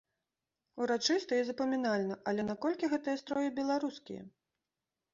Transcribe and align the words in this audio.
Урачыста 0.85 1.33
і 1.41 1.43
запамінальна, 1.51 2.19
але 2.33 2.49
наколькі 2.51 2.93
гэтыя 2.97 3.15
строі 3.23 3.57
беларускія? 3.63 4.21